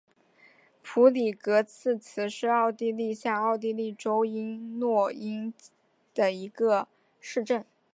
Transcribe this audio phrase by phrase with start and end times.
[0.81, 5.75] 普里格利茨是奥地利下奥地利州诺因基兴县
[6.25, 6.87] 的一个
[7.19, 7.63] 市镇。